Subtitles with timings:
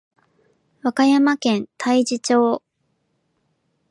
[0.81, 2.63] 和歌山県太地町